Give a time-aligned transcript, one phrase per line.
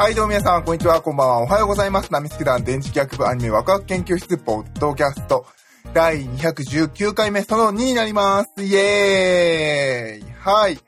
[0.00, 2.10] はい、どうも皆さん、こんにちは、こんばんは、おはようございます。
[2.10, 5.44] ナミスケ団電磁気学部アニメワクワク研究室ポッドキャスト
[5.92, 8.64] 第219回目その2になります。
[8.64, 10.78] イエーイはい。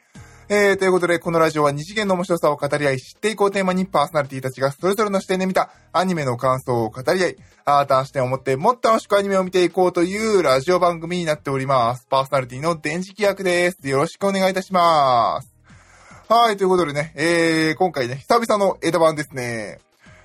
[0.49, 7.37] えー、ということで、このラジオは二次元の面白さを語り合い、知っていこうテーマにパーソナリティたちがそれぞれの視点で見たアニメの感想を語り合い、
[7.67, 12.07] 新たな視点を持ってもっと楽しくアニメを見ていこうというラジオ番組になっております。
[12.09, 13.87] パーソナリティの電磁気役です。
[13.87, 15.52] よろしくお願いいたします。
[16.35, 19.81] はい、ということでね、えー、今回ね、久々の枝版ですね。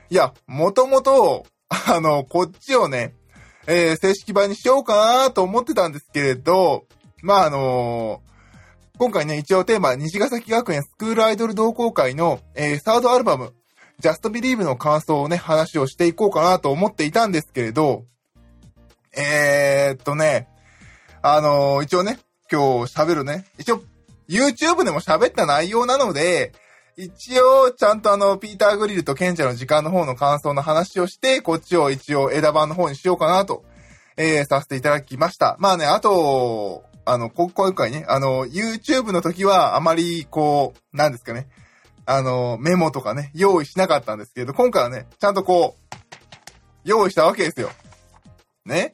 [0.09, 3.13] いや、もともと、あの、こっちをね、
[3.68, 6.85] えー、正式版にしようかなと思ってたんですけれど、
[7.22, 13.54] まあ、あのー今回ね、一応テーマ、虹ヶ崎学園スクールアイドル同好会の、えー、サードアルバム、
[14.02, 18.05] Just Believe の感想をね、話をしていこうかなと思っていたんですけれど、
[19.13, 20.48] えー、っとね、
[21.21, 22.18] あのー一応ね、
[22.49, 23.82] 今日喋るね、一応
[24.30, 26.54] YouTube でも喋った内容なので、
[26.98, 33.63] 一応、ちゃんとあの、ピーター・グリルと賢者の時間の方の感想の話をして、こっちを一応枝版の方にしようかなと、
[34.18, 35.55] えー、させていただきました。
[35.60, 41.48] まあね、あと、あの、こ今回ね、あの、YouTube の時はあまり、こう、なんですかね、
[42.07, 45.98] あの、メモとかね、用意しなかったんですけど、今回はね、ちゃんとこう、
[46.84, 47.70] 用意したわけですよ。
[48.65, 48.91] ね。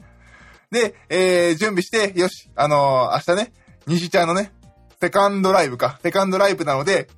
[0.71, 3.53] で、えー、準備して、よし、あの明日ね、
[3.88, 4.52] 虹ちゃんのね、
[5.03, 7.09] セカンドライブか、セカンドライブなので、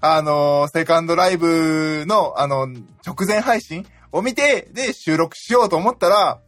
[0.00, 2.68] あのセカンドライブの、あの、
[3.04, 6.38] 直前配信を見て、で、収録しようと思ったら、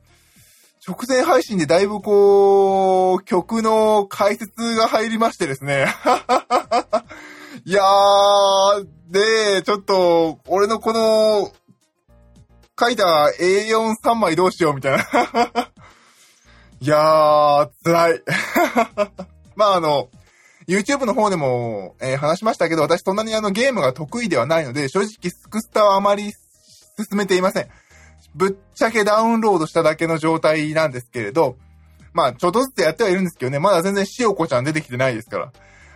[0.86, 5.92] 直前配信でだいぶこう、曲の解説が入りましてですね。
[7.66, 11.50] いやー、で、ちょっと、俺のこの、
[12.78, 15.02] 書いた A43 枚どうしようみたいな。
[16.78, 18.22] いやー、辛い。
[19.56, 20.08] まああの、
[20.66, 27.68] YouTube の方でも、えー話しましたけど、私そんなにあのゲームが得意ではないので、正直スクスタはあまり進めていません。
[28.34, 31.56] ぶっちゃけダウンロードしただけの状態なんですけれど、
[32.12, 35.52] まあ、ちょっとずつやってはいるんですけどね、まだ全然しおこちゃん出てきてないですから。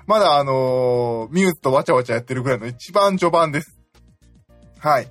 [0.07, 3.79] まだあのーミューズとわちゃわちゃやってるぐらいの一番序盤です。
[4.79, 5.09] はい。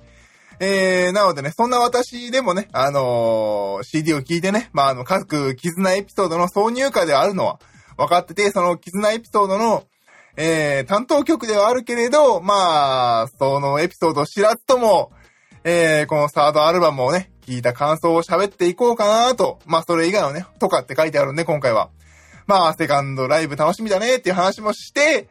[0.60, 7.60] えー、なのでね、そんな私でもね、あのー CD を聞いてね、まあ、あの、各絆エピソードの挿入歌であるのは
[7.98, 9.84] 分かってて、その絆エピソードの、
[10.36, 15.10] えー、担当曲ではあるけれど、まあ、そのエピソードを知らずとも、
[15.64, 19.58] えー、このサードアルバムをね、聞いた感想を喋っていこうかなと。
[19.66, 21.90] まあ、それ以外のね、とかって書いてあるんで、今回は。
[22.46, 25.28] まあ、セカンドライブ楽しみだねっていう話もして、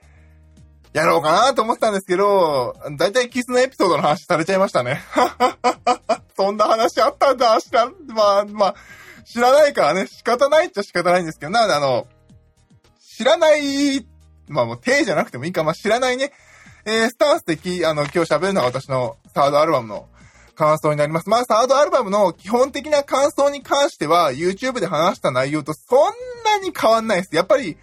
[0.94, 5.02] やろうかなと思ってたんですけど、だいたいキスのエピソードの話されちゃいましたね。
[6.36, 8.76] そんな話あったんだ、知ら、まあ、まあ、
[9.26, 12.08] 知らないからね、仕方ないっちゃ仕方ないんですけど、なのであの、
[13.18, 14.06] 知らない、
[14.48, 16.32] まあもう、手じゃなくてもいいか、まあ知らないね、
[16.86, 20.08] えー、スタンスでき、あの、今日喋るのが私のサードアルバムの
[20.54, 21.28] 感想になります。
[21.28, 26.14] まあ、サードアルバムの基本的な感想に関しては、YouTube で話した内容とそん
[26.46, 27.36] なに変わんないです。
[27.36, 27.76] やっぱり、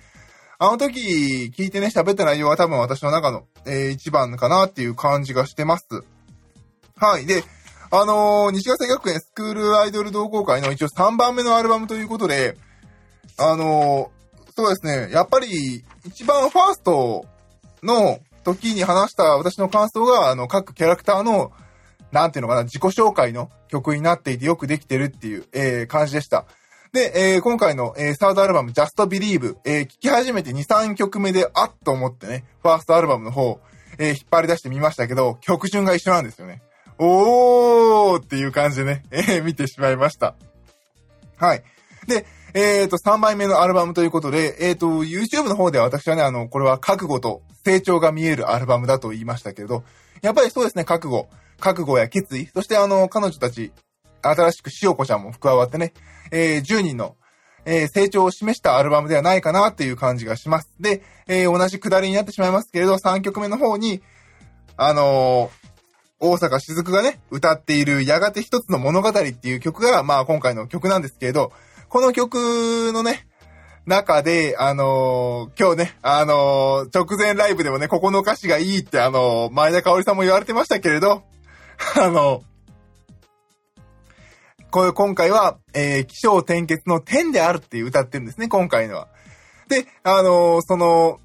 [0.58, 5.86] あの時聞いてね、喋った内容は多分私の中の、えー一番かなっていう感じがしてます。
[6.96, 7.26] はい。
[7.26, 7.42] で、
[7.90, 12.56] あのー西ヶ崎学園スクールアイドル同好会の一応3番目のアルバムということで、
[13.36, 14.23] あのー
[14.56, 17.26] そうですね、やっぱり一番ファースト
[17.82, 21.50] の時に話した私の感想が、あの、各キャラクターの、
[22.12, 26.44] なんていうのかな、自己紹介の曲になっていてよくできてるっていう、えー感じでした。
[26.93, 33.59] で、えー今回の、えーサードアルバム Just Believe、えー聞き始めて2、3曲目であっと思ってね、ファーストアルバムの方、
[33.98, 36.62] えー引っ張り出してみましたけど、曲順が一緒なんですよね。
[36.98, 40.37] おーっていう感じでね、えー見てしまいました。
[41.38, 41.64] はい。
[42.06, 42.25] で、
[42.56, 49.82] えっ、と、3枚目のアルバムということで、えっ、と、YouTube の方では私はね、あの、これは覚悟と成長が見えるアルバムだと言いましたけれど、
[50.22, 51.28] やっぱりそうですね、覚悟。
[51.59, 52.47] 覚悟や決意。
[52.47, 53.72] そしてあの、彼女たち、
[54.22, 55.93] 新しく塩子ちゃんも加わってね、
[56.31, 57.16] えー10人の、
[57.64, 60.70] えー成長を示したアルバムではないかなっていう感じがします。
[60.78, 64.00] で、えー同じくだりになってしまいますけれど、3曲目の方に、
[64.76, 65.50] あの
[66.20, 71.52] 大阪雫がね、歌っているやがて一つの物語っていう曲が、まあ今回の曲なんですけれど、
[71.94, 73.29] この曲のね、
[73.87, 81.23] 中で、あのー今日ね、あのー直前ライブでもね、ここの歌詞がいいって、あのー前田香織さんも言われてましたけれど、
[81.94, 82.43] あの
[84.73, 89.06] これ今回は、えー、気象転結の天であるっていう歌ってるんですね、今回のは。
[89.69, 91.20] で、あのその、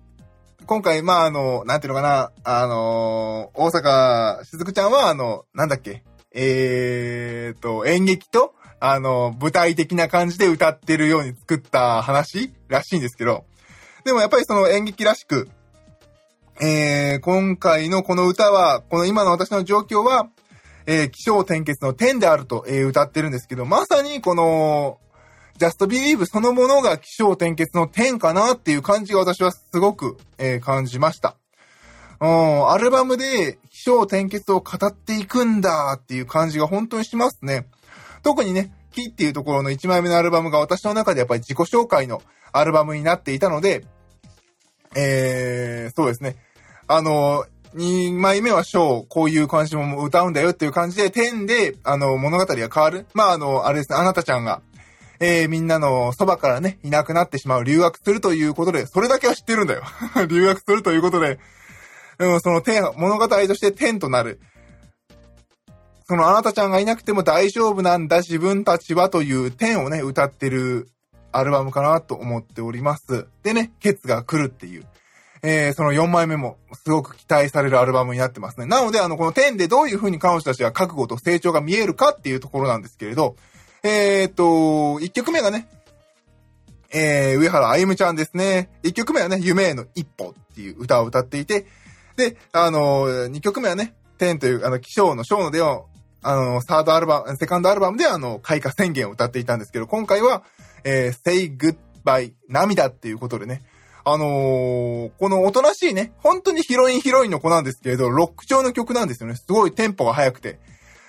[0.67, 13.45] 今回、まあ、あの、なんていうのかな、あの大阪しずくちゃんは、あの、なんだっけ、えーと、演劇と、あの、舞台的な感じで歌ってるように作った話らしいんですけど、
[14.05, 15.49] でもやっぱりその演劇らしく、
[16.61, 20.29] えー、今回のこの歌は、この今の私の状況は、
[20.85, 24.97] えー、気象転結の天であると、えー、歌ってるんですけど、まさにこの、
[25.57, 31.35] ジャストビリーブそのものが気象転結の天かなっていう感じが私はすごく、えー、感じました。
[32.21, 37.67] うん、アルバムで気象転結を語っていくんだっていう感じが本当にしますね。
[38.23, 42.21] 特にね、キっていうところの1枚目のアルバムが私の中でやっぱり自己紹介の
[42.51, 43.85] アルバムになっていたので、
[44.95, 46.35] えー、そうですね。
[46.87, 47.45] あの、
[47.75, 53.05] 2枚目はショー、こういう感じも歌うんだよっていう感じで、天で、あの、物語が変わる。
[53.13, 54.61] まあ、あの、あれですね、あなたちゃんが、
[55.19, 59.83] えー、みんなのそばからね、いなくなってしまう、留学するということで、それだけは知ってるんだよ。
[60.27, 61.39] 留学するということで、
[62.17, 64.39] うん、その天、物語として天となる。
[66.09, 70.89] そのあなたちゃんがいなくても大丈夫なんだ、自分たちはという天をね、歌ってる
[71.31, 73.27] アルバムかなと思っております。
[73.43, 74.87] でね、ケツが来るっていう。
[75.43, 78.65] えー、その4枚目もすごく期待されるアルバムになってますね。
[78.65, 83.35] なので、あの、この10でどういう風に彼女たちが覚悟と成長が見えるかっていうところなんですけれど、
[83.83, 85.67] えー、っと、1曲目がね、
[86.91, 88.71] えー、上原歩ちゃんですね。
[88.81, 91.67] 1曲目はね、夢への一歩っていう歌を歌っていて、
[92.15, 95.83] で、あの、2曲目はね、10という、あの、気象のショーのでは、
[96.21, 100.43] あの、サードアルバム、セカンドアルバムであの、開花宣言を歌っていたんですけど、今回は、
[100.83, 103.61] えー、Say Goodbye 涙っていうことでね、
[104.03, 109.35] あのー、このおとなしいね、本当にヒロインヒロインの子なんですけれど、ロック調の曲なんですよね。
[109.35, 110.59] すごいテンポが速くて。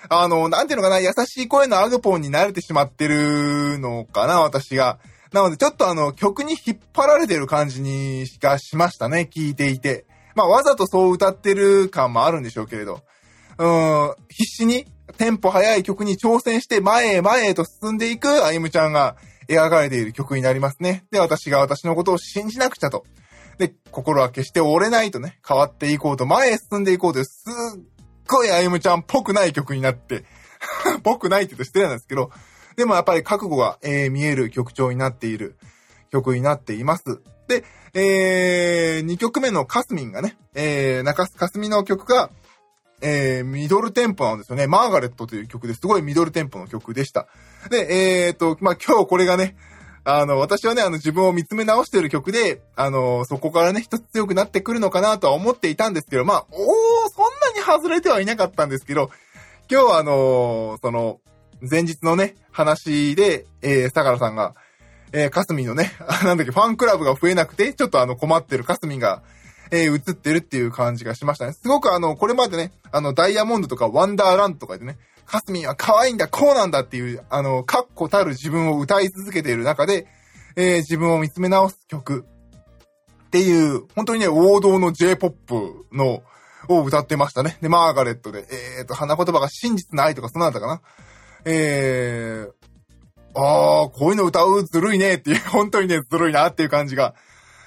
[0.08, 4.98] あのー、なんていうのかな、優しい声のアグポンに慣れてしまってるのかな、私が。
[5.32, 10.06] なので、ちょっとあの、曲に引っ張られてる感じにしかしましたね、聴いていて。
[10.34, 13.00] まあ、わざとそう歌ってる感もあるんでしょうけれど。
[13.58, 14.86] うん、必死に、
[15.16, 19.16] テンポ速い曲に挑戦して前へ前へと進んでいくあゆむちゃんが、
[19.50, 21.04] 描かれている曲になりますね。
[21.10, 23.04] で、私が私のことを信じなくちゃと。
[23.58, 27.44] で、心は決して折れないとね、変わっていこうと、前へ進んでいこうという、す
[27.76, 27.80] っ
[28.28, 30.24] ごいあゆむちゃんっぽくない曲になって、
[31.02, 32.30] ぽくないって言うと失礼なんですけど、
[32.76, 35.56] でもやっぱり覚悟が、えー、見える曲調になっている
[36.10, 37.20] 曲になっています。
[37.48, 42.30] で、えー、2曲目のカスミンがね、えー、中須かすみの曲が、
[43.02, 44.66] えー、ミドルテンポなんですよね。
[44.66, 47.26] マーガレットという曲ですごいミドルテンポの曲でした。
[47.70, 49.56] で、えー、っと、まあ、今日これがね、
[50.04, 56.58] あの、私はね、あの、自分を見つめ直している曲で、あの、そこからね、一つ強くなってくるのかなとは思っていたんですけど、まあ、おー、
[57.14, 59.10] そんなに外れてはいなかったんですけど、
[59.70, 61.20] 今日はあのその、
[61.62, 64.54] 前日のね、話で、えー、相良さんが、
[65.12, 65.92] えー、かすみのね、
[66.24, 69.22] なんだっけ、ファンクラブが増えなくて、ちょっとあの、困ってるかすみが、
[69.70, 71.52] えー、映ってるっていう感じがしましたね。
[71.52, 80.06] すごくあの、これまでね、あの、ダイヤモンドとかワンダーランドとかでね、カスミンは可愛いんだ、こうなんだっていう、あの、確固たる自分を歌い続けている中で、
[80.56, 82.24] えー、自分を見つめ直す曲
[83.26, 86.22] っていう、本当にね、王道の J-POP の、
[86.68, 87.56] を歌ってましたね。
[87.60, 88.46] で、マーガレットで、
[88.78, 90.82] えーと、花言葉が真実の愛とかそんなんだったかな。
[91.44, 92.52] えー、
[93.34, 97.14] あー、こういうの歌うずるいねっていう、 本当にね、ずるいなっていう感じが、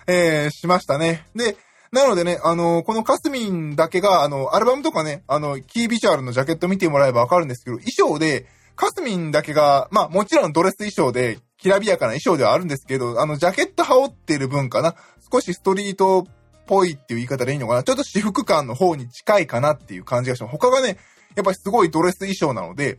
[0.08, 1.26] えー、しましたね。
[1.36, 1.56] で、
[1.94, 14.96] なのでね、あの、このカスミンだけが、あの、アルバムとかね、あの、キービジュアルのジャケット見てもらえばわかるんですけど、衣装で、カスミンだけが、まあもちろんドレス衣装で、きらびやかな衣装ではあるんですけど、あの、ジャケット羽織ってる分かな、
[15.32, 16.24] 少しストリートっ
[16.66, 20.52] ぽいっていう言い方でいいのかな、ちょっと私服感の方に近いかなっていう感じがします。
[20.52, 20.98] 他がね、
[21.36, 22.98] やっぱりすごいドレス衣装なので、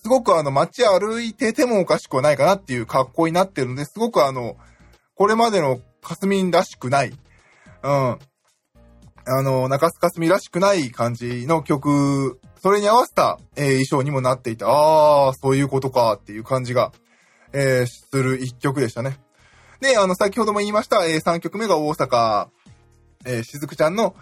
[0.00, 4.56] すごくあの街歩いててもおかしくはないかなっていう格好になってるので、すごくあの、
[5.16, 7.12] これまでのカスミンらしくない、
[7.86, 8.18] うん。
[9.28, 14.66] あの、中須かすみらしくない感じの曲、それに合わせた、えー、衣装にもなっていた。
[14.68, 16.92] ああ、そういうことかっていう感じが、
[17.52, 19.18] えー、する一曲でしたね。
[19.80, 22.48] で、あの、先ほども言いました、えー、3曲目が大阪、
[23.24, 24.16] えー、しずくちゃんの、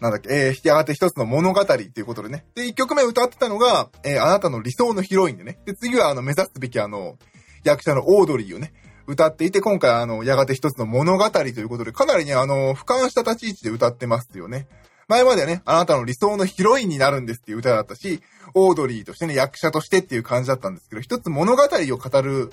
[0.00, 2.46] なんだっけ、えー、やがって一つの物語っていうことでね。
[2.54, 5.58] で、1曲目歌ってたのが、えー、あなたの理想のヒロインでね。
[5.64, 7.16] で、次はあの、目指すべきあの、
[7.64, 8.72] 役者のオードリーをね、
[9.06, 14.66] 歌っていて、今回あの、やがて一つの物語ということで、かなりね、あの、俯瞰した立ち位置で歌ってますよね。
[15.08, 18.20] 前まではね、あなたの理想のヒロインになるんですっていう歌だったし、
[18.54, 22.52] オードリーとしてね、役者としてっていう感じだったんですけど、一つ物語を語る、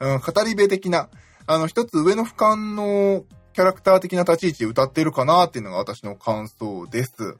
[0.00, 1.08] うん、語り部的な、
[1.46, 7.36] あの、一つ上の俯瞰のキャラクター的な立ち位置で歌ってるかなっていうのが私の感想です。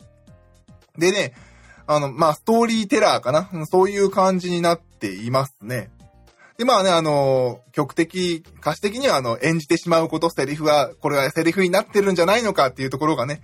[0.97, 1.35] でね、
[1.87, 3.50] あの、まあ、ストーリーテラーかな？
[3.66, 5.90] そういう感じになっていますね。
[6.59, 13.41] で、まあね、あの、曲的、歌詞的にはあの、演じてしまうこと、セリフは、これはセリフになってるんじゃないのかっていうところがね、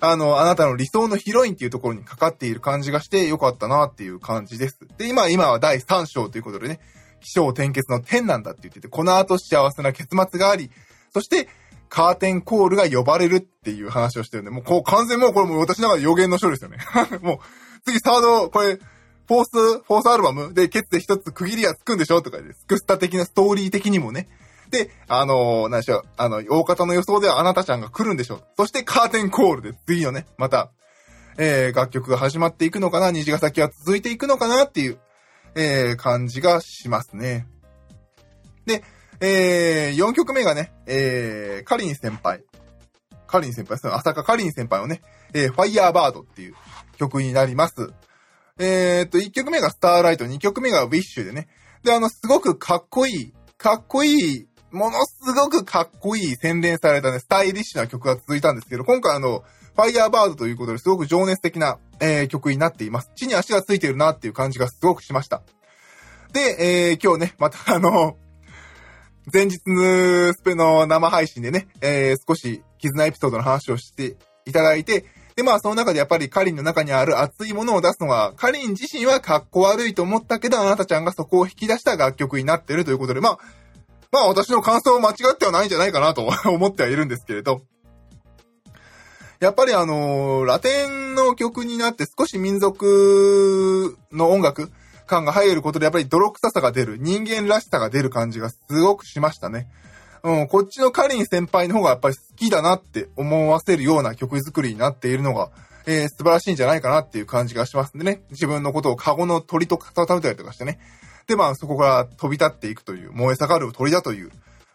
[0.00, 4.78] あの、あなたの理想のヒロインっていうところにかかっている感じがしてよかったなっていう感じです。
[4.98, 6.80] で、今、今は第3章ということでね、
[7.20, 10.70] 気象転結の天なんだって言ってて、この後幸せな結末があり、
[11.12, 11.48] そして、
[11.88, 16.78] カーテンコールが呼ばれるっていう話をしてるんで、もうこう完全もうこれもう私の中で予言の書ですよね。
[17.20, 17.38] もう、
[17.84, 18.78] 次サード、これ、
[19.26, 24.28] フォース、フォースアルバムでケツで一つ区切りがつくんでしょとかで、スクスタ的なストーリー的にもね。
[24.70, 28.44] で、あのー、何でしょう、あの、大方の予想ではあなたちゃんが来るんでしょう。
[28.56, 30.70] そしてカーテンコールで次のね、また、
[31.38, 34.98] えー、楽曲が始まっていくのかな、虹ヶ崎は続いていくのかなっていう、
[35.54, 37.46] えー、感じがしますね。
[38.64, 38.82] で、
[39.20, 42.42] えー、4曲目がね、えー、カリン先輩。
[43.26, 43.92] カリン先輩ですね。
[43.94, 45.02] 朝香カリン先輩のね、
[45.32, 46.54] えー、ファイヤーバードっていう
[46.96, 47.92] 曲になります。
[48.58, 51.48] えー、っと、1曲目がスターライト、2曲目がウィッシュでね。
[51.82, 59.44] で、あの、すごくかっこいい、かっこいい、ものすごくかっこいい洗練されたね、スタイリッシュな曲が続いたんですけど、今回あの、
[59.74, 63.10] ファイヤーバードということですごく情熱的な、えー、曲になっています。
[63.16, 65.42] 地に足がついてるなっていう感じがすごくしました。
[66.32, 68.16] で、えー、今日ね、またあの、
[69.32, 74.16] 前日のスペの生配信でね、えー、少し絆エピソードの話をして
[74.46, 75.04] いただいて、
[75.36, 83.38] で、まあ、その中でやっぱりカリンの中にある熱いものを出すのは、カリン自身は格好悪いと思ったけど、あなたちゃんがそこを引き出した楽曲になってるということで、まあ、
[84.10, 87.62] まあ、私の感想を間違ってはないんじゃないかなと思ってはいるんですけれど、
[89.40, 94.70] やっぱりあのー、ラテンの曲になって少し民族の音楽
[95.06, 99.68] 感が入ることでやっぱり泥臭さが出る、人間らしさが出る感じがすごくしましたね。
[100.24, 105.50] うん、こっちのカリン先輩の方がやっぱり好きだなって思わせるような曲作りになっているのが、
[105.86, 108.22] えー、素晴らしいんじゃないかなっていう感じがしますんでね。
[108.30, 110.78] 自分のことをカゴの鳥と食べたりとかしてね。
[111.26, 114.30] で、まあそこから飛び立っていくという、燃え盛る鳥だという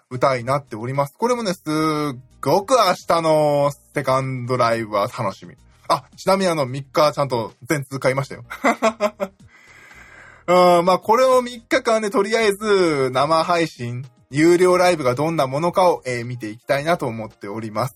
[0.10, 1.16] 歌になっております。
[1.18, 1.64] これもね、すっ
[2.42, 5.56] ごく明日のセカンドライブは楽しみ。
[5.88, 8.44] あ、ちなみにあの3日ちゃんと全通買いましたよ。
[10.80, 17.96] うん、まあこれを3日間でとりあえず生配信、有料ライブがどんなものかを、えー、見ていきたいなと思っております。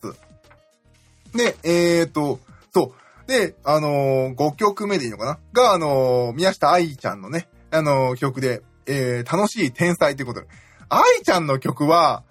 [1.35, 2.39] で、えーと、
[2.73, 2.93] そ
[3.27, 3.29] う。
[3.29, 5.39] で、あのー、5曲目でいいのかな？
[5.53, 10.47] が、あの、宮下愛ちゃんのね、あの、曲で、え、楽しい天才ということで。
[10.89, 12.23] 愛ちゃんの曲は、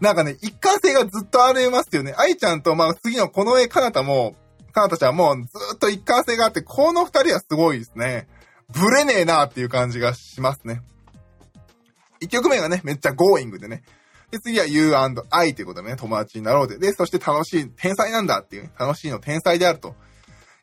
[0.00, 2.14] なんかね、一貫性がずっとありますよね。
[2.16, 4.34] 愛ちゃんと、まあ、次のこの絵かなたも、
[4.72, 5.42] かなたちゃんもず
[5.74, 8.28] っと一貫性があって、この二人はすごいですね。
[8.72, 10.82] ブレねえなっていう感じがしますね。
[12.20, 13.82] 一曲目がね、めっちゃ Going でね。
[14.30, 16.78] で、次は You and I ということでね、友達になろうで。
[16.78, 19.94] で、そして楽しい、天才なんだっていう、ね楽しいの天才であると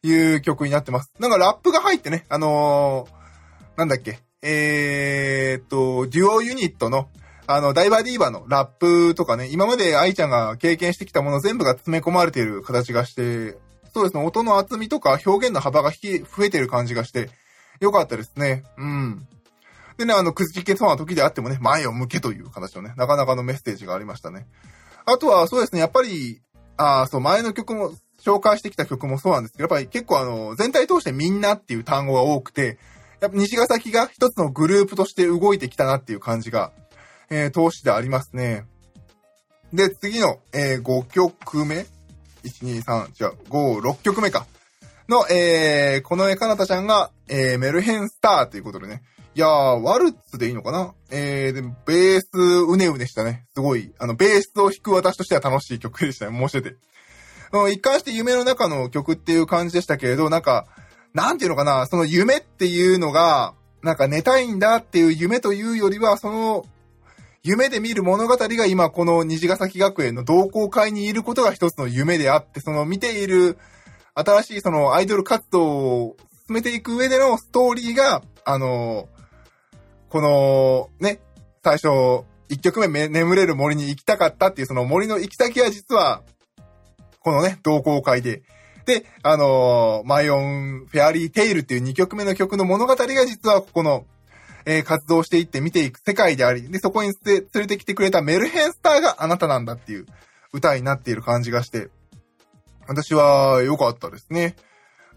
[0.04, 1.14] いう曲になってます。
[1.20, 7.10] なんかラップが入ってね、あのー、なんだっけ、えー、っと、デュオユニットの、
[7.48, 13.58] あの、ダイバーディーバーのラップとかね、今まで愛ちゃんが経験してきたもの全部が詰め込まれている形がして、
[13.94, 17.30] そうですね、音の厚みとか表現の幅が増えてる感じがして、
[17.80, 18.64] よかったですね。
[18.78, 19.28] うん。
[19.98, 24.48] でね、あの、くじけそうな時であってもね、前を向けという形のね、なかなかのメッセージがありましたね。
[25.06, 26.42] あとは、そうですね、やっぱり、
[26.78, 32.80] ああそう、前の曲も、紹介してきた曲もそうなんですけど、やっぱり結構あの、全体通してみんなっていう単語が多くて、
[33.20, 36.72] やっぱ西ヶ崎が一つのグループとして動いてきたなっていう感じが、
[37.30, 38.66] えー、通してありますね。
[39.74, 41.86] で、次の、えー、5曲目 ?1、
[42.64, 44.46] 2、3、違う、5、6曲目か。
[45.10, 49.04] の、えー、この絵かなたちゃんが、えー、メルヘンスターということでね。
[49.36, 49.50] いやー、
[49.82, 50.94] ワルツでいいのかな？
[51.10, 53.46] えー、でも、ベース、うねうねしたね。
[53.56, 56.38] すごい、あの、ベースを弾く私としては楽しい曲でしたね。
[56.38, 56.76] 申してて。
[57.72, 60.68] 一貫して夢の中の曲っていう感じでしたけれど、なんか、
[61.14, 66.66] なんていうのかな、その夢っていうのが、なんか寝たいんだっていう夢というよりは、その、
[67.44, 73.58] 夢で見る物語が今この虹ヶ崎学園の同好会にいることが一つの夢であって、その見ている
[74.16, 79.10] 新しいそのアイドル活動を進めていく上でのストーリーが、あの、
[80.14, 81.22] この、ね、
[81.64, 86.22] 最初、一曲目眠れる森に行きたかったっていうその森の行き先は実は、
[87.20, 88.44] このね、同好会で。
[88.86, 94.06] で、あのマイオンフェアリーテイルっていう2曲目の曲の物語が実はここの、
[94.66, 100.06] えー、活動していって見ていく世界であり、で、そこに連れてきてくれたメルヘンスターがあなたなんだっていう
[100.54, 101.90] 歌になっている感じがして、
[102.88, 104.56] 私は良かったですね。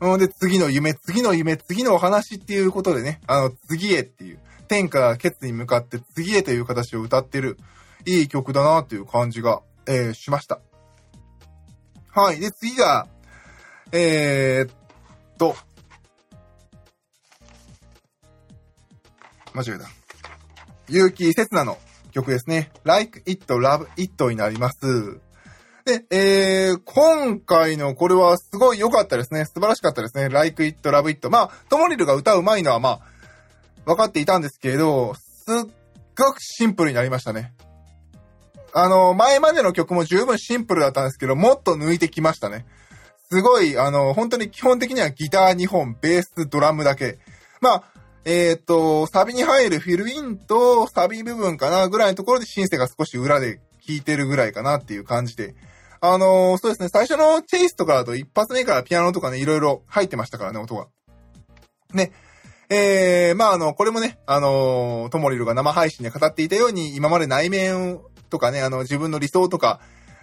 [0.01, 7.59] うんで、次の夢、次の夢、次のお話っていうことでね、あの、次へっていう、天からケツに向かって次へという形を歌ってる、
[8.05, 10.61] いい曲だなっていう感じが、えー、しました。
[12.15, 12.41] はい。
[12.41, 13.07] で、次が、
[13.93, 14.75] えー、っ
[15.39, 15.57] と、
[19.55, 19.87] 間違えた。
[20.87, 21.79] 結城刹那の
[22.13, 22.71] 曲ですね。
[22.85, 25.21] Like It, Love It になります。
[25.85, 29.45] で、えー、今回のこれはすごい良かったですね。
[29.45, 30.29] 素晴らしかったですね。
[30.29, 31.31] Like It, Love It.
[31.31, 33.01] まあ、ともりるが歌うまいのはまあ、
[33.87, 35.71] 分かっていたんですけれど、すっ
[36.19, 37.55] ごくシンプルになりましたね。
[38.75, 42.67] あの、前までの曲も十分シンプルだったんですけど、もっと抜いてきましたね。
[43.31, 47.19] すごい、あの、本当に基本的にはギター2本、ベース、ドラムだけ。
[47.61, 47.85] まあ、
[48.25, 55.55] えっ、ー、と、サビに入るフィルインとサビ部分かなぐらいのところでシンセが少し裏で弾いてるぐらいかなっていう感じで。
[56.01, 60.89] あの、そうですね、最初のチェイスとかだと一発目からピアノとかね、いろいろ入ってましたからね、音が。
[61.95, 62.13] ね。
[62.69, 69.81] えー、まああの、これもね、あの、ともりるが生配信で語っていたように、今まで内面とかね、あの、自分の理想とか、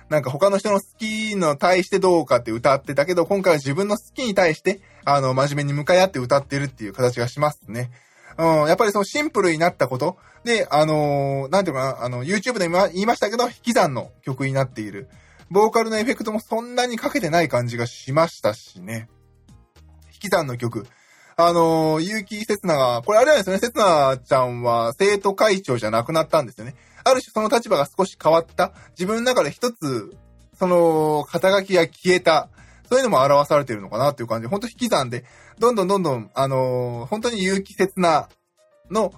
[0.09, 7.91] なんか他の人の好きの対してどうかって歌ってたけど、今回は自分の好きに対して、あの、真面目に向かい合って歌ってるっていう形がしますね。
[8.38, 15.07] うん、やっぱりそのシンプルになったこと、で、あのー、なんていうかな、あの、YouTube で言いましたけど、引き算の曲になっている。
[15.50, 19.07] ボーカルのエフェクトもそんなにかけてない感じがしましたしね。
[20.12, 20.88] 引き算の曲。
[21.47, 26.75] あのー、結城せつなが、これあれなんですよね、せつなちゃんは生徒会長じゃなくなったんですよね。
[27.03, 30.15] ある種その立場が少し変わった、自分の中で一つ、
[30.57, 32.50] その、肩書きが消えた、
[32.89, 35.25] そういうのも表されてるのかなっていう感じで、本当引き算で、
[35.59, 38.29] どんどんどんどん、あのー、本当に結城刹那
[38.89, 39.13] の、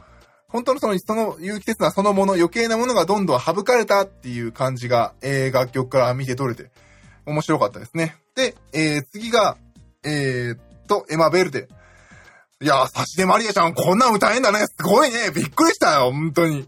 [0.48, 6.72] 本当のその、その、結城刹那そのもの、余計なものがどんどん省かれたっていう感じが、えー、楽曲から見て取れて、
[7.25, 8.15] 面白かったですね。
[8.36, 9.58] で、えー、次が、
[10.03, 11.67] えー、と、エマ・ベルデ。
[12.65, 14.65] いやー、サシデマリアちゃん、こんな歌えんだね。
[14.65, 15.29] すごいね。
[15.36, 16.67] びっくりしたよ、本当に。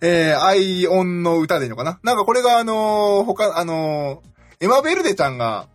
[0.00, 1.98] えー、アイオンの歌でいいのかな？
[2.04, 5.66] なんかこれがあのー、他、あのー、エマ・ベルデちゃんが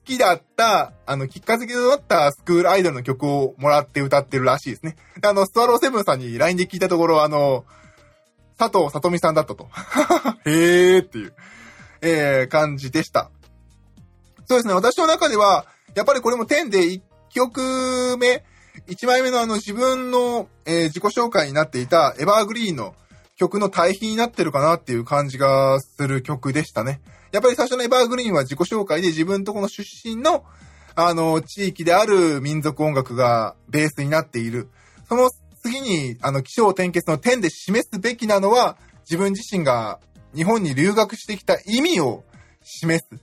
[0.00, 4.96] 好きだった、あの、きっかけとなったスクールアイドルの曲をもらって歌ってるらしいですね。
[5.24, 7.64] あの、スワローセブンさんに LINE で聞いたところ、あの、
[8.58, 9.68] 佐藤さとみさんだったと。
[10.46, 11.32] へーっていう、
[12.00, 13.30] えー、感じでした。
[14.46, 15.64] そうですね、私の中では、
[15.94, 17.00] やっぱりこれも10で1
[17.30, 18.42] 曲目、
[18.86, 22.94] 1枚目のあの自分の、えー、自己紹介になっていたエバーグリーンの
[23.36, 27.00] 曲の対比になってるかなっていう感じがする曲でしたね。
[27.32, 30.44] やっぱり最初のエバーグリーンは自己紹介で自分とこの出身の、
[30.94, 34.68] あの、地域である民族音楽がベースになっている。
[35.08, 35.30] その
[35.62, 39.98] 次に、あの、気象転結の点で示すべきなのは、自分自身が
[40.34, 42.22] 日本に留学してきた意味を
[42.62, 43.20] 示す。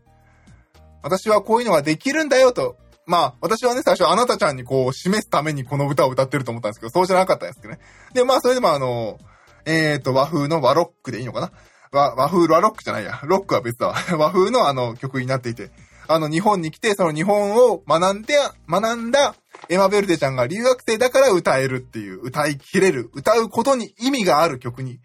[1.03, 2.75] 私はこういうのができるんだよと。
[3.11, 7.79] まあ、私はね、最初あなたちゃんにこう、示すためにこの歌を歌ってると思ったんですけど、そうじゃなかったんですけどね。
[8.13, 9.19] で、まあ、それでもあの、
[9.65, 11.51] えっ、ー、と、和風の和ロックでいいのかな？
[11.91, 13.19] 和、和風和ロックじゃないや。
[13.23, 13.93] ロックは別だ。
[14.17, 15.71] 和風のあの曲になっていて。
[16.07, 18.35] あの、日本に来て、その日本を学んで、
[18.69, 19.35] 学んだ
[19.69, 24.99] エマ・ベルデちゃんが留学生だから歌えるっていう、歌い切れる、歌うことに意味がある曲に、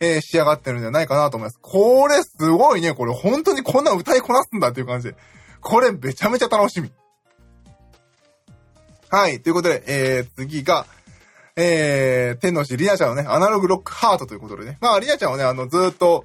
[0.00, 1.58] えー、仕上がってるんじゃないかなと思います。
[1.62, 2.94] これすごいね。
[2.94, 5.16] これ本当にこんな歌いこなすんだっていう感じで。
[5.60, 6.90] これめちゃめちゃ楽しみ。
[9.14, 9.40] はい。
[9.40, 10.86] ということで、えー、次が、
[11.54, 14.76] えー、天の師リナちゃんのね、アナログロックハートということでね。
[14.80, 16.24] まあ、リナちゃんはね、あの、ずっと、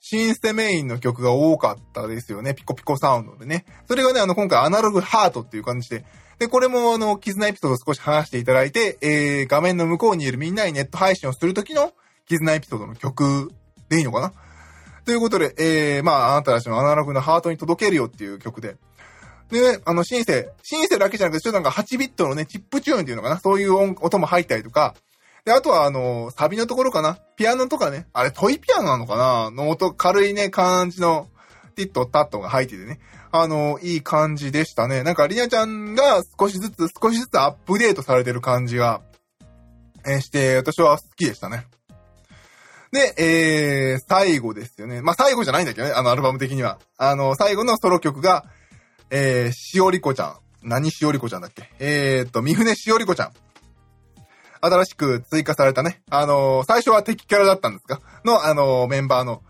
[0.00, 2.52] シンセメインの曲が多かったですよね。
[2.54, 3.64] ピコピコサウンドでね。
[3.86, 6.04] それがね、あの、今回アナログハートっていう感じで。
[6.40, 11.92] で、これもあの、絆エピソードを少し話していただいて、えー、画面の向こうにいるみんなにネット配信をするときの
[12.26, 13.52] 絆エピソードの曲
[13.88, 14.32] でいいのかな
[15.04, 18.74] ということで、えー、まあ、あなたたちのアナログのハートに届けるよっていう曲で。
[19.50, 24.94] でね、あの、シンセ、シンセだけじゃなくて、ちょっとなんか8ビットのね、チップチューンっていうのかな、そういう音音も入ったりとか、
[25.44, 31.28] で、あとはあの、サビのところかな、ピアノとかね、あれトイピアノなのかなの音、軽いね、感じの、
[31.74, 33.00] ティットタットが入っててね、
[33.32, 35.02] あの、いい感じでしたね。
[35.02, 39.02] なんか、リナちゃんが少しずつ、少しずつアップデートされてる感じが、
[40.06, 41.66] え、して、私は好きでしたね。
[42.92, 45.02] で、えー、最後ですよね。
[45.02, 46.78] まあ、最後じゃないんだけどね、あのアルバム的には。
[46.96, 48.44] あの、最後のソロ曲が、
[49.10, 50.36] えー、しおりこちゃん。
[50.62, 51.70] 何しおりこちゃんだっけ？
[51.78, 53.32] えー、っと、三船しおりこちゃん。
[54.60, 56.02] 新しく追加されたね。
[56.08, 58.00] あのー、最初は敵キャラだったんですか？
[58.24, 59.42] の、あのー、メンバーの、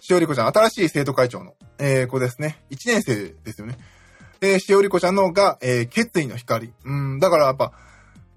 [0.00, 2.64] しおりこちゃん、新しい生徒会長の、えー、子ですね。
[2.70, 3.76] 1年生ですよね。
[4.40, 6.72] えー、しおりこちゃんのが、えー、決意の光。
[6.84, 7.72] うん、だからやっぱ、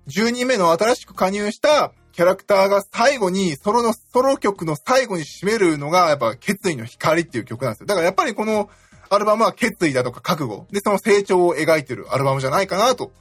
[0.08, 7.88] 10人目の新しく加入したキャラクターが最後に、ソロの、ソロ曲の最後に締めるのが、やっぱ、決意の光っていう曲なんですよ。
[7.88, 8.70] だからやっぱりこの、
[9.16, 10.68] アルバムは決意だとか覚悟。
[10.72, 13.12] で、その成長を描いてるアルバムじゃないかなと、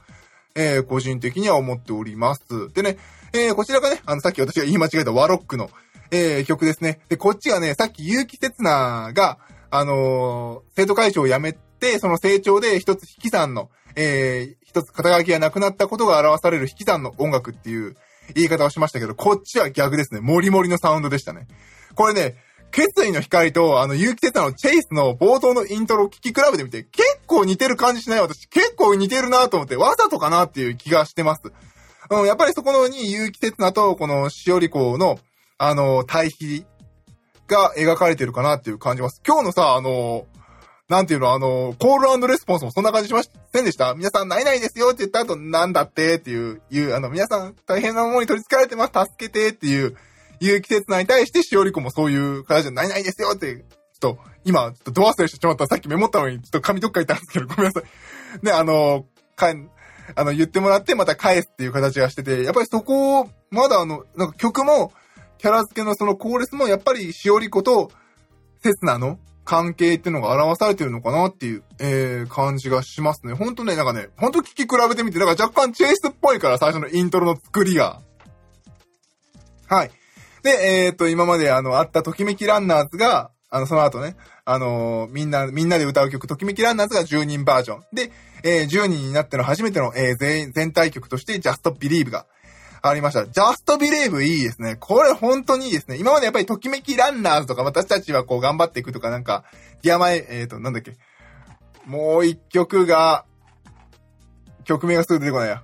[0.55, 2.41] えー、個人的には思っております。
[2.73, 2.97] でね、
[3.33, 5.69] えー、こちらがね、あの、さっき私が言い間違えたワロックの、
[6.11, 6.99] えー、曲ですね。
[7.09, 9.37] で、こっちがね、さっき結城刹那が、
[9.71, 17.95] あのー、生徒会長を辞めて、その成長で一つ引き算の、えー、一つ肩書きがなくなったことが表される引き算の音楽っていう、
[18.33, 20.19] 言い方をしましたけど、こっちは逆ですね。
[20.19, 21.47] モリモリのサウンドでしたね。
[21.93, 22.35] これね、
[22.75, 31.41] 決意の光と、あの、結城哲也のチェイスの冒頭のイントロを聞き比べてみて、結構似てる感じしない私、結構似てるなと思って、わざとかなっていう気がしてます。
[32.09, 35.19] うん、やっぱりそこのに結城哲那と、このしおり子の、
[35.57, 36.65] あの、対比
[37.47, 39.21] が描かれてるかなっていう感じます。
[39.25, 40.25] 今日のさ、あの、
[40.89, 49.95] なんていうの、あの、コールレスポンスもそんな感じしませんでした皆さん、ないないですよって言った後、なんだってっていう、いう、あの、皆さん、大変なものに取り憑かれてます、助けてっていう、
[50.45, 55.67] いう季節なに対して、しおりこもそういう形で、ないないですよって、ちょっと、今、ちょっとド忘れしてしまった。
[55.67, 58.45] さっきメモったのに、ちょっと紙どっか行ったんですけど、ごめんなさい。
[58.45, 59.05] ね、あの、
[59.35, 59.69] かん、
[60.15, 64.91] あの、言ってもらってまた返すっていう形がしてて、やっぱりそこを、まだあの、なんか曲も、
[65.37, 67.91] キャラ付けのそのコーレスも、やっぱりしおりこと、
[68.63, 73.33] セスナの関係っていうのが表されてるのかなっていう、えー、感じがしますね。
[73.33, 78.01] ほんとね、なんかね、ほんと聞き比べてみて、なんか若干チェイスっぽいから、最初のイントロの作りが。
[79.67, 79.91] はい。
[80.45, 87.83] で、えっ、と、今まであの、あったときめきランナーズが、あの、その後ね、あのー、みんな、みんなで歌う曲、ときめきランナーズが10人バージョン。
[87.93, 88.11] で、
[88.43, 92.27] えー、10人になっての初めての、えー、全、全体曲として、Just Believe が
[92.83, 93.21] ありました。
[93.21, 94.75] Just Believe いいですね。
[94.75, 95.97] これ本当にいいですね。
[95.97, 99.45] 今までやっぱりときめきランナーズとか私たちはこう頑張っていくとかなんか、
[99.81, 100.95] ディアマイ、えっ、ー、と、なんだっけ。
[101.87, 103.25] もう一曲が、
[104.63, 105.63] 曲名がすぐ出てこないや。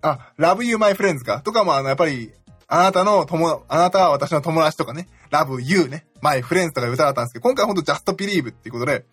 [0.00, 2.32] あ、Love You My Friends かとかもあの、やっぱり、
[2.68, 9.06] あなたの友、あなたは私の友達とかね、Love You ね、My Friends とか歌だったんですけど、今回ほんと Just Believe っていうことで、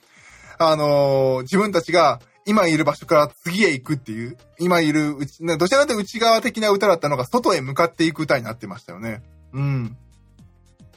[0.58, 9.24] あのー、自分たちが今いる場所から次へ行くっていう、今いるうち、どちらかというと内側的な歌だったのが外へ向かっていく歌になってましたよね。
[9.54, 9.98] うん。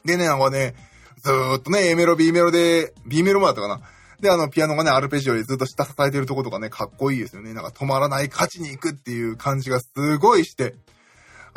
[0.05, 0.75] でね、なんかね、
[1.23, 3.81] ずーっとね、A メロ、B メロで、B メロもだったかな。
[4.21, 7.55] で、あの、ピアノがね、アルペジオでずっと下支えてるとことかね、かっこいいですよね。
[7.55, 10.75] なんか止まらない勝ちに行くっていう感じがすごいして、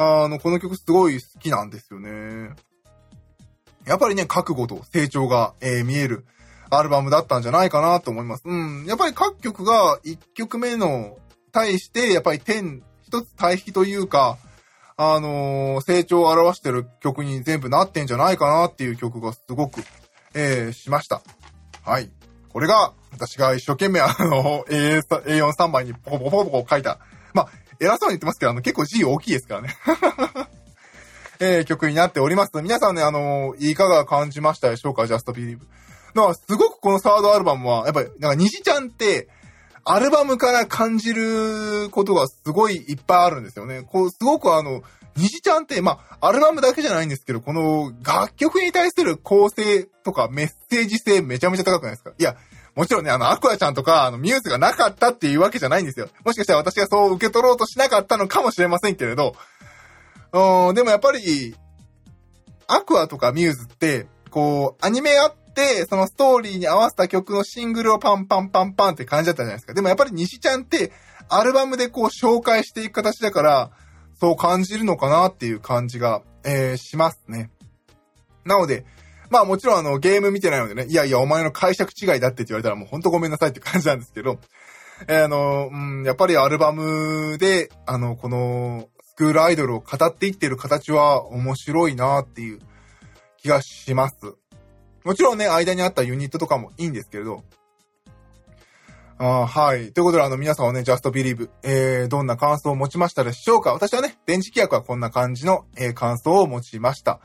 [0.01, 2.55] あの、この曲すごい好きなんですよね。
[3.85, 6.25] やっぱりね、覚悟と成長が、えー、見える
[6.69, 8.43] アルバムだったんじゃないかなと思います。
[8.45, 8.85] うん。
[8.85, 11.17] やっぱり各曲が1曲目の
[11.51, 14.37] 対して、やっぱり点、一つ対比というか、
[14.97, 19.81] あのー、成長を表してる曲に全部なってんじゃないかなっていう曲がすごく、
[20.33, 21.21] えー、しました。
[21.83, 22.09] はい。
[22.49, 26.99] これが、私が一生懸命あの、A43 枚にポコポコポコ書いた。
[27.33, 27.49] まあ、
[27.81, 29.75] 偉そうに言ってますけど、あの、結構 G 大きいですからね。
[31.39, 32.51] えー、曲になっております。
[32.61, 35.59] 皆さんね、あのー、いかが感じましたでしょうか ?Just Believe。
[36.13, 39.27] だかすごくこのサードアルバムは、やっぱり、なんか虹ちゃんって、
[39.83, 43.81] アルバムから感じることがすごいいっぱいあるんですよね。
[43.81, 44.83] こう、すごくあの、
[45.15, 52.11] 虹ちゃんって、まあ、アルバムだけじゃないんですけど、この楽曲に対する構成とかメッセージ性めちゃめちゃ高くないですか？
[52.17, 52.35] いや、
[52.81, 56.09] もちろんね、あの、アクアちゃんとか、あの、ミューズがなかったっていうわけじゃないんですよ。
[56.25, 59.35] もしかしたら私がそう受け取ろうとしなかったのかもしれませんけれど、
[60.33, 61.55] うん、でもやっぱり、
[62.65, 69.75] アクアとかミューズって、こう、アニメあって、そのストーリーに合わせた曲のシングルをパンパンパンパンって感じだったじゃないですか。
[69.75, 70.91] でもやっぱり西ちゃんって、
[71.29, 73.69] アルバムでこう紹介していく形だから、
[74.19, 77.51] そう感じるのかなっていう感じが、えー、しますね。
[78.43, 78.85] なので、
[79.31, 84.37] まあもちろんあのゲーム見てないのでね、いやいやお前の解釈違いだってって言われたらもうほんとごめんなさいって感じなんですけど、
[85.07, 92.59] えー、あの、うん、やっぱりアルバムで、あの、この、スクールアイドルを語っていってる形は面白いなっていう
[93.37, 94.15] 気がします。
[95.03, 97.43] もちろんね、間にあったユニットとかもいいんですけれど。
[99.17, 99.91] あはい。
[99.93, 103.73] ということで、あの、皆さんはね、Just Believe、えー、どんな感想を持ちましたでしょうか？
[103.73, 107.19] 私はね、電池規約はこんな感じの、えー、感想を持ちました。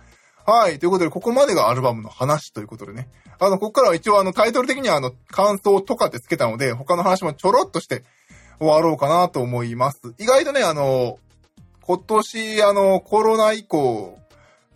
[0.46, 0.78] はい。
[0.78, 3.08] ということで、ここまでがアルバムの話ということでね。
[3.40, 8.04] あの、ここからは一応あの、タイトル的にはあの、感想とかってつけたので、他の話もちょろっとして
[8.60, 10.14] 終わろうかなと思います。
[10.18, 11.18] 意外とね、あの、
[11.82, 14.18] 今年、あの、コロナ以降、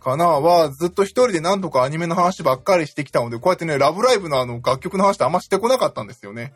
[0.01, 6.53] かなは、ずっと一人で何とかアニメの話ばっかりしてきたので、こうやってね、ラブライブのあの楽曲の話ってあんましてこなかったんですよね。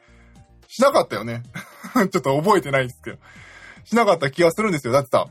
[0.68, 1.44] しなかったよね。
[1.94, 3.18] ちょっと覚えてないんですけど。
[3.86, 4.94] しなかった気がするんですよ。
[4.94, 5.28] だってさ、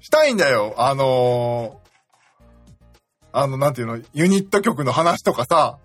[0.00, 0.74] したいんだよ。
[0.78, 1.80] あの、
[3.36, 5.78] あの、なんていうの、ユニット曲の話とかさ、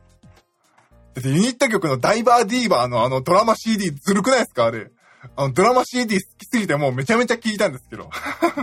[1.16, 4.92] だってユニット曲のダイバーディーバーのあのドラマ CD ずるくないですかあれ。
[5.36, 8.12] あのドラマ CD 好きすぎてもうめちゃめちゃ聞いたんですけど。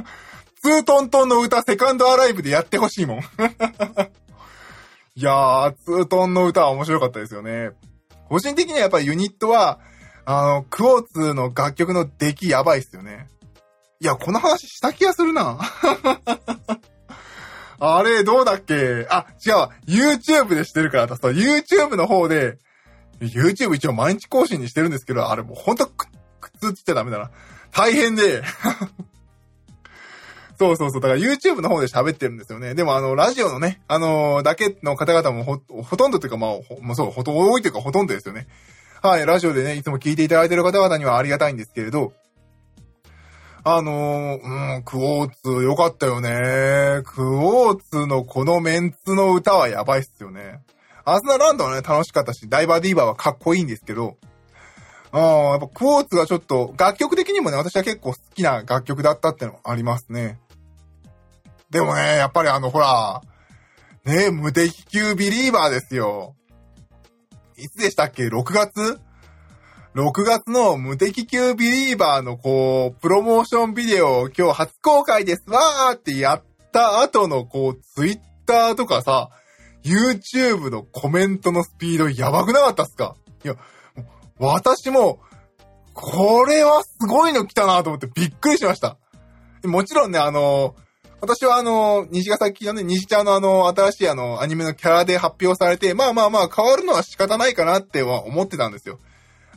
[0.63, 3.19] ツートントンの歌、セカンドアライブでやってほしいもん。
[5.17, 7.71] いやー、ツートンの歌は面白かったですよね。
[8.29, 9.81] 個人的にはやっぱりユニットは、
[10.25, 13.29] あの、クォーツの楽曲の出来やばいっすよね。
[14.01, 15.59] いや、この話した気がするな。
[17.79, 19.07] あれ、どうだっけ？
[19.11, 19.71] あ、違うわ。
[19.87, 22.59] YouTube でしてるから、そう、YouTube の方で、
[23.21, 26.07] YouTube 一応毎日更新にしてるんですけど、あれもうほんとく、
[26.41, 27.31] 苦痛って言っちゃダメだな。
[27.73, 28.43] 大変で。
[30.59, 31.01] そうそうそう。
[31.03, 32.75] だから YouTube の方で喋ってるんですよね。
[32.75, 38.47] でもあの、ラジオのね、あのー、だけの方々もほ、ほとんどというかまあ、ほ、まあ、そう、ほと、多いというかほとんどですよね。
[39.03, 42.15] はい、ラジオでね、いつも聞いていただいてる方々にはありがたいんですけれど、
[43.69, 47.03] あのー、うん、クォーツ良かったよね。
[47.03, 50.61] クォーツのこのメンツの歌はやばいっすよね。
[51.05, 54.19] アスナランドはね、楽しかったし、ダイバーディーバーはかっこいいんですけど、
[55.11, 60.39] あ、やっぱクォーツがちょっと、楽曲的にもね、私は結構好きな楽曲だったってのありますね。
[61.71, 63.21] でもね、やっぱりあの、ほら、
[64.05, 66.37] ね無敵級ビリーバーですよ。
[67.57, 69.01] いつでしたっけ ?6 月？
[69.97, 79.31] ?6 月の無敵級ビリーバーのこう、プロモーションビデオを今日初公開ですわーってやった後のこう、ツイッターとかさ、
[79.83, 83.17] YouTube のコメントのスピードやばくなかったっすか？
[83.43, 83.55] いや、
[84.39, 85.21] 私も、
[85.95, 88.99] これはすごいの来たなと思ってびっくりしました。
[89.65, 90.75] もちろんね、あの、
[91.23, 98.99] 私はあの、西ヶ崎のね、西ちゃんのあの、新しいあの、アニメのキャラで発表されて、まあまあまあ、変わるのは仕方ないかなっては思ってたんですよ。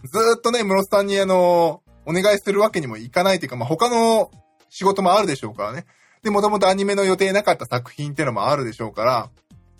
[0.06, 4.32] ずっとね、室津さんにあの、お願いするわけにもいかないというか、まあ他の
[4.70, 5.86] 仕事もあるでしょうからね。
[6.24, 9.30] で、もともとアニメの予定なかった作品っていうのもあるでしょうから、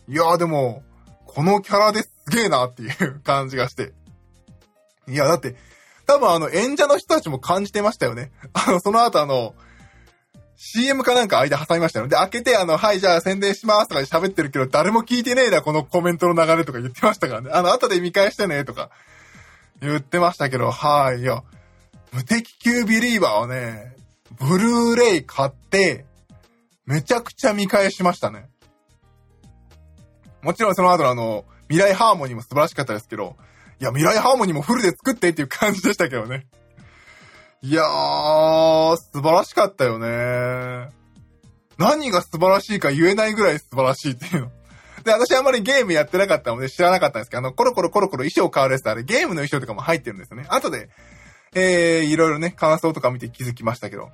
[0.08, 0.84] いやーでも、
[1.26, 3.94] このキャラですげえなっていう感じがして。
[5.08, 5.56] いや、だって、
[6.06, 8.32] 多分あの演者の人たちも感じてましたよね。
[8.54, 9.54] あの、その後あの、
[10.56, 12.08] CM かなんか間挟みましたよ。
[12.08, 17.52] で、開けて、あの、はい、じゃあ宣伝しますとか喋ってるけど、誰も聞いてねえな、このコメントの流れとか言ってましたからね。
[17.54, 18.90] あの、後で見返してね、とか
[19.82, 21.44] 言ってましたけど、はい、いや、
[22.12, 23.96] 無敵級ビリーバーをね、
[24.40, 26.06] ブルーレイ買って、
[26.86, 28.50] めちゃくちゃ見返しましたね。
[30.42, 33.36] もちろんその後のあの、未来ハーモニーも素晴らしかったですけど、
[33.80, 36.48] いや、未来ハーモニーもフルで作ってっていう感じでしたけどね。
[37.62, 40.90] いやー、素晴らしかったよね。
[41.78, 44.52] 何が素晴らしいか言えないぐらい素晴らしいっていうの。
[45.10, 50.46] で、私あんまりゲームやってなかったので知らなかったんですけど、あの、コロコロコロコロ衣装変わるやつあれ、ゲームの衣装とかも入ってるんですよね。
[50.50, 50.90] 後で、
[51.56, 54.10] えー、いろいろね、感想とか見て気づきましたけど。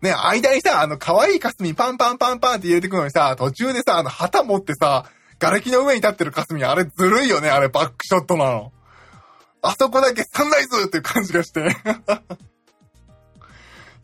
[0.00, 5.06] ね、間にさ、あの、可愛いかすみパンパンパンパンって入れてくのにさ、途中でさ、あの、旗持ってさ、
[5.38, 8.72] 瓦礫の上に立ってるかすみ、あれずるいよね、あれバックショットなの。
[9.62, 11.60] あそこだけサンライズっていう感じがして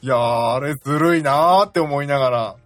[0.01, 2.57] いやー、あれずるいなーって思いながら。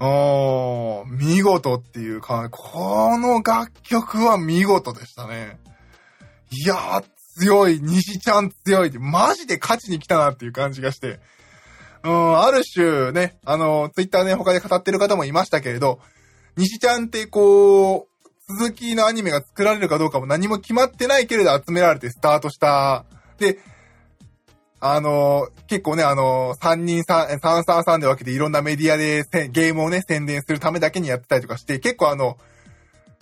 [0.00, 5.58] おー、見事っていうか、この楽曲は見事でしたね。
[6.50, 7.04] いやー、
[7.38, 11.20] 強い、西ちゃん強いマジで勝ちに来たなっていう感じがして。
[12.02, 16.00] うん、ある種ね、あの、ツイッターね、他で語ってる方もいましたけれど、
[16.56, 23.04] 西ちゃんってこう、続きのアニメが作られるかどうかも何も決まってないけれど集められてスタートした。
[23.38, 23.58] で、
[24.80, 32.38] あの、結構ね、あの、三人三、三三三で分けていろんなメディアでゲームをね、宣伝するためだけにやってたりとかして、結構あの、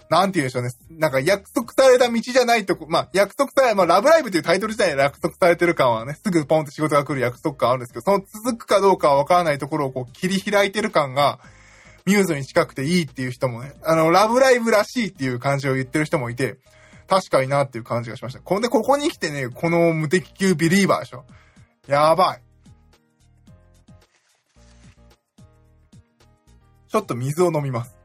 [0.09, 0.71] なんて言うんでしょうね。
[0.99, 11.41] なんか約束された道じゃないとこ、まあ、約束され、まあ、ラブライブというタイトル自体に約束されてる感はね、すぐポンって仕事が来る約束感あるんですけど、その続くかどうかはわからないところをこう切り開いてる感が、
[12.07, 16.57] ミューズに近くていいっていう人もね、あの、ラブライブらしいっていう感じを言ってる人もいて、
[17.07, 18.41] 確かになっていう感じがしました。
[18.41, 21.25] こんで、ここに来てね、この無敵級ビリーバーでしょ。
[21.89, 22.43] やばい。
[26.87, 27.97] ちょっと水を飲みます。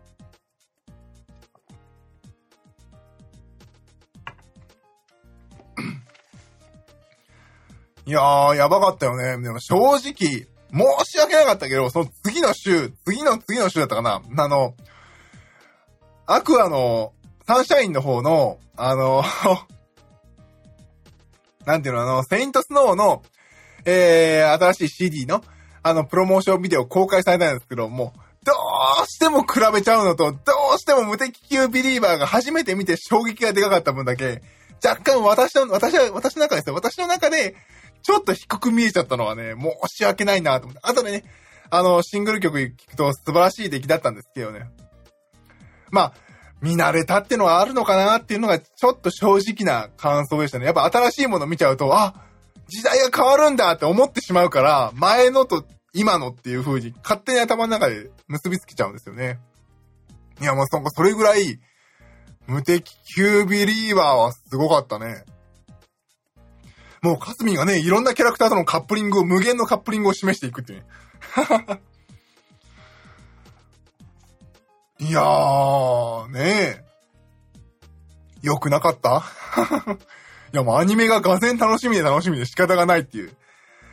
[8.06, 9.38] いやー、やばかったよね。
[9.44, 10.48] でも正直、申
[11.04, 14.76] し訳なかったけど、その次の週、次の次の週だったかなあの、
[16.26, 17.12] アクアの、
[17.46, 19.26] サンシャインの方の、あの
[21.66, 23.24] なんていうの、あの、セイントスノーの、
[23.86, 25.44] えー、新しい CD の、
[25.82, 28.52] あの、プロモーションビデオ公開されたんですけど、も、ど
[29.04, 30.38] うしても比べちゃうのと、ど
[30.76, 34.42] うしても無敵級ビリーバーが初めて見て衝撃がでかかった分だけ、
[34.84, 36.76] 若干私の、私は、私の中ですよ。
[36.76, 37.56] 私の中で、
[38.02, 40.82] ちょっと低く見えちゃったのはね、申し訳ないなと思って。
[40.84, 41.24] あとでね、
[41.70, 44.70] あの、シングル曲聴くと素晴らしい出来だったんですけどね。
[45.90, 46.14] まあ、
[46.62, 50.66] 見慣れたってのはあるのかなっていうのが、ちょっと正直な感想でしたね。
[50.66, 52.14] やっぱ新しいもの見ちゃうと、あ、
[52.68, 59.40] 時代が変わるんだって思ってしまうから、前のと今のっていう風に勝手に頭の中で結びつけちゃうんですよね。
[60.42, 61.60] いや、もうそ、それぐらい、
[62.48, 65.24] 無敵級ビリーバーはすごかったね。
[67.02, 70.86] もうかすみがね、いろんなキャラクターとのカップリングを、無限のカップリングを示していくっていうね。
[75.00, 76.40] いやー、ね
[76.82, 76.84] え。
[78.42, 79.24] よくなかった？
[80.54, 83.36] いやもうアニメががぜ楽しみで楽しみで仕方がないっていう、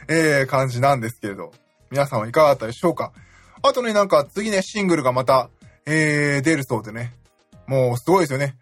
[0.08, 1.52] えー、感じなんですけれど。
[1.90, 3.12] 皆さんはいかがだったでしょうか？
[3.62, 5.50] あとね、なんか次ね、シングルがまた、
[5.86, 7.14] えー、出るそうでね。
[7.66, 8.56] もうすごいですよね。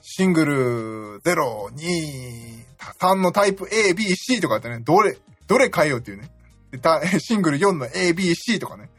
[0.00, 2.64] シングル0、2、
[2.98, 6.30] 3のタイプ A、B、C とかってね、どれ、どれ変えようっていうね。
[6.72, 8.90] で、た、 シングル4の A, B, C とかね。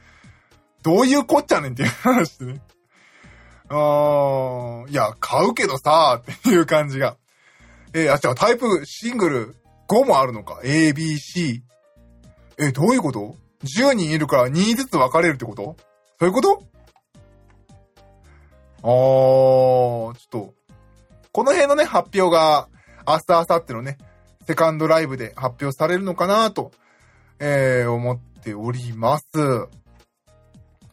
[0.84, 2.62] どういうこっちゃねんっていう話でね。
[3.70, 7.18] あー、いや、買うけどさーっていう感じが。
[7.94, 9.56] えー、あ、じゃあタイプシングル
[9.88, 11.64] 5もあるのか？A, B, C。
[12.58, 15.76] え、どういうこと ?10 人いるから2ずつ分かれるってこと？
[16.20, 16.64] そういうこと？
[18.82, 20.54] あー、ちょっと、
[21.32, 22.68] この辺のね、発表が、
[23.08, 23.98] 明日、明後日のね、
[24.46, 26.72] セカンドライブで発表されるのかなと、
[27.40, 29.26] えー、思っております。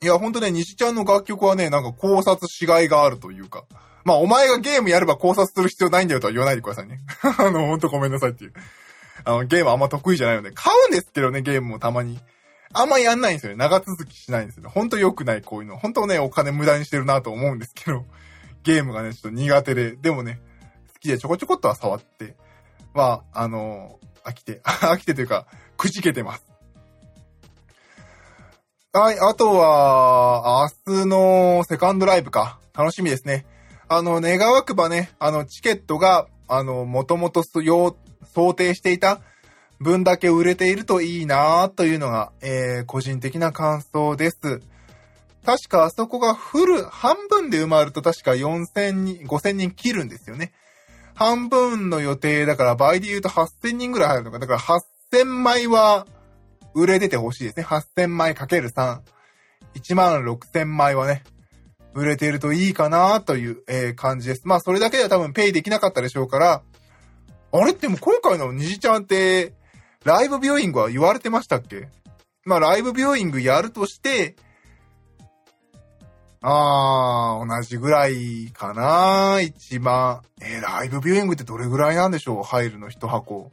[0.02, 3.64] いや、ほんとね、西ちゃんの楽曲はね、なんか考察しがいがあるというか。
[4.04, 7.00] まあ、お前がゲームやれば考察する必要ないんだよとは言わないでくださいね。
[7.38, 8.52] あの、ほんとごめんなさいっていう。
[9.24, 12.20] あの、ゲームあんま得意じゃないので、買うんですけどね、ゲームもたまに。
[12.72, 13.58] あんまやんないんですよね。
[13.58, 14.70] 長続きしないんですよね。
[14.70, 15.76] ほんと良くない、こういうの。
[15.76, 18.04] ほんとね、お金無駄にしてるなと思うんですけど、
[18.62, 20.40] ゲームがね、ちょっと苦手で、でもね、
[20.92, 22.36] 好きでちょこちょこっとは触って、
[22.94, 26.44] まあ、あの飽きて、 飽きてというか、くじけてます。
[28.92, 32.58] はい、あとは、明日のセカンドライブか。
[32.74, 33.46] 楽しみですね。
[33.92, 39.20] あの、願わくばね、あの、チケットが、あの、もともと想定していた
[39.80, 44.60] 分だけ売れているといいなというのが、えー、個人的な感想です。
[45.44, 50.52] 確かあそこがフル、半分で埋まると確か4000人、5000人切るんですよね。
[51.16, 54.38] 半分の予定だから倍で言うと8000人ぐらい入るのか。
[54.38, 56.06] だから8000枚は
[56.74, 57.64] 売れててほしいですね。
[57.64, 59.00] 8000枚かける3。
[59.74, 61.24] 1万6000枚はね、
[61.94, 64.42] 売れてるといいかなという、えー、感じです。
[64.44, 66.62] まあそれだけでは多分ペイできなかったでしょうから、
[67.52, 67.72] あれ？
[67.72, 69.54] でも今回の虹ちゃんって、
[70.04, 71.88] ライブビューイングは言われてましたっけ？
[72.44, 74.36] まあ、ライブビューイングやるとして、
[76.40, 80.22] あー、同じぐらいかな一番。
[80.40, 82.42] えー、ライブビューイングってどれぐらいなんでしょう？
[82.44, 83.50] 入るの一箱。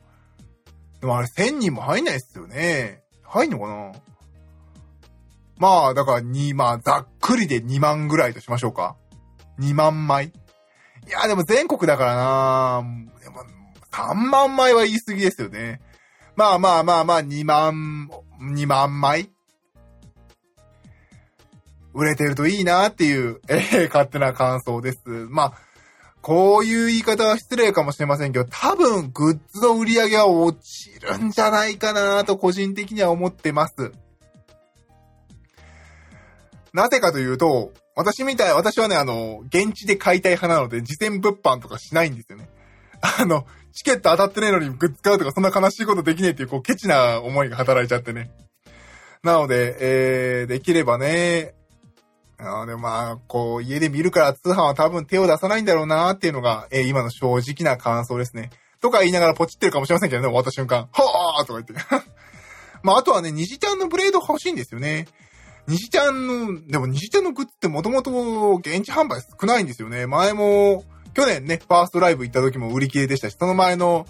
[1.01, 3.01] でもあれ1000人も入んないっすよね。
[3.23, 3.91] 入んのかな？
[5.57, 8.95] まあ、だから2、まあ、ざっくりで2万ぐらいとしましょうか。
[9.59, 10.27] 2万枚。
[10.27, 12.83] いや、でも全国だからな
[13.23, 13.43] でも
[13.91, 15.81] 3万枚は言い過ぎですよね。
[16.35, 18.09] まあまあまあまあ、2万、
[18.41, 19.31] 2万枚
[21.93, 25.01] 売れてるといいなっていう、えー、勝手な感想です。
[25.07, 25.53] まあ、
[26.21, 33.93] こういう言い方は失礼かもしれませんけど、多分グッズの売り上げは落ちるんじゃないかなと個人的には思ってます。
[36.77, 42.47] なぜかというと、私みたい、私はね、あの、現地で買いたい派なので、事前物販とかしないんですよね。
[43.01, 48.29] あの、チケット当たってねえのにグッズ買うとかそんな悲しいことできねえっていう、こう、ケチな思いが働いちゃってね。
[49.23, 51.55] なので、えー、できればね、
[52.37, 58.51] あでもまあ、こう、家で見るから通販は多分手を出さないんだろうなっていうのが、えー、今の正直な感想ですね。
[58.83, 60.89] とか言いながらポチってるかもしれませんけどね、終わった瞬間。
[60.91, 61.73] はぁーとか言って。
[62.83, 65.07] まあ、あとはね、虹ちゃんのブレード欲しいんですよね。
[65.67, 70.07] 西ちゃんの、でも西ちゃんのグッズってもともと現地販売少ないんですよね。
[70.07, 74.07] 前も、去年ね、ファーストライブ行った時も売り切れでしたし、その前の、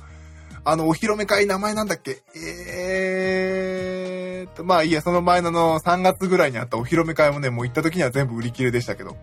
[0.66, 2.22] あの、お披露目会名前なんだっけ？
[2.36, 9.16] えーと、まあいいや、その前のの3月ぐらいにあったお披露目会もね、もう行った時には全部売り切れでしたけど。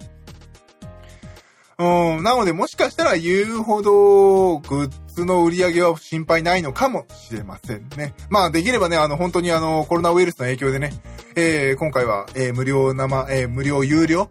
[1.78, 8.14] うん、なのでもしかしたら言うほどグッズの売り上げは心配ないのかもしれませんね。
[8.30, 10.92] まあできればね、あの本当にあのコロナウイルスの影響でね、
[11.34, 14.28] えー、今回は、えー、無料生、えー、無料有料？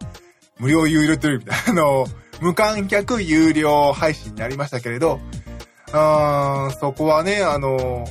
[0.60, 2.08] 無料有料という意味で、 あの、
[2.40, 5.20] 無観客有料配信になりましたけれど、
[5.92, 8.06] あそこはね、あの、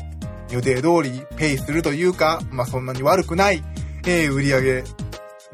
[0.51, 3.64] 予定通りペイするというか、まあ、そんなに悪くない、
[4.07, 4.85] えー、売り上げ、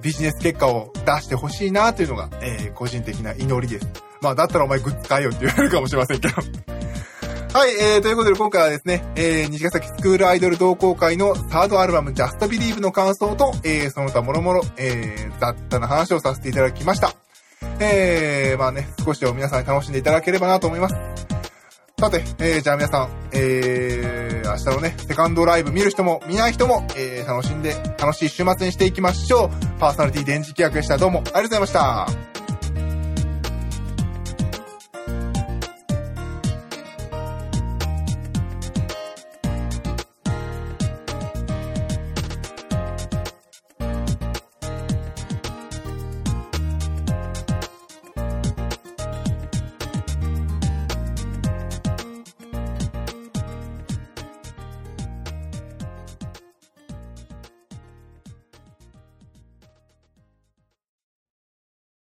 [0.02, 3.88] ビジネス結果を出してほしいなというのが、えー、個人的な祈りです。
[4.20, 6.34] まあ、だったらお前グッズ買えよって言われるかもしれませんけど。
[7.52, 17.14] はい、えー、ということで今回はですね、えー、西ヶ崎スクールアイドル同好会のサードアルバム Just Believe の感想と、えー、その他もろもろ、えー、雑多な話をさせていただきました。
[17.80, 20.94] えー、まあね、少しでも皆さん楽しんでいただければなと思います。
[21.98, 29.78] さて、えー、じゃあ皆さん、えーー、明日のね、セカンドライブ見る人も見ない人も、えー、楽しんで、楽しい週末にしていきましょう。
[29.78, 30.98] パーソナリティ電磁気役でした。
[30.98, 32.37] どうもありがとうございました。